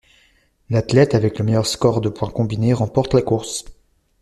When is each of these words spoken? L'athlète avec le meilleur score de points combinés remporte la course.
L'athlète 0.71 1.13
avec 1.13 1.37
le 1.37 1.45
meilleur 1.45 1.67
score 1.67 2.01
de 2.01 2.09
points 2.09 2.31
combinés 2.31 2.73
remporte 2.73 3.13
la 3.13 3.21
course. 3.21 3.65